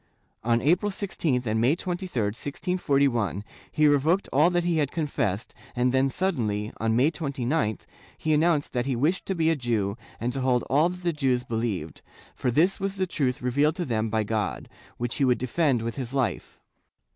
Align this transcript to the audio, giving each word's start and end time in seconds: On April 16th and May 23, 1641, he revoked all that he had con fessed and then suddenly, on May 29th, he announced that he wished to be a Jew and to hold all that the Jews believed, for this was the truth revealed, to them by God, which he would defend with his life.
On 0.43 0.63
April 0.63 0.89
16th 0.89 1.45
and 1.45 1.61
May 1.61 1.75
23, 1.75 2.09
1641, 2.23 3.43
he 3.71 3.85
revoked 3.87 4.27
all 4.33 4.49
that 4.49 4.63
he 4.63 4.77
had 4.77 4.91
con 4.91 5.05
fessed 5.05 5.53
and 5.75 5.91
then 5.91 6.09
suddenly, 6.09 6.73
on 6.77 6.95
May 6.95 7.11
29th, 7.11 7.81
he 8.17 8.33
announced 8.33 8.73
that 8.73 8.87
he 8.87 8.95
wished 8.95 9.27
to 9.27 9.35
be 9.35 9.51
a 9.51 9.55
Jew 9.55 9.95
and 10.19 10.33
to 10.33 10.41
hold 10.41 10.63
all 10.63 10.89
that 10.89 11.03
the 11.03 11.13
Jews 11.13 11.43
believed, 11.43 12.01
for 12.33 12.49
this 12.49 12.79
was 12.79 12.95
the 12.95 13.05
truth 13.05 13.43
revealed, 13.43 13.75
to 13.75 13.85
them 13.85 14.09
by 14.09 14.23
God, 14.23 14.67
which 14.97 15.17
he 15.17 15.23
would 15.23 15.37
defend 15.37 15.83
with 15.83 15.97
his 15.97 16.15
life. 16.15 16.59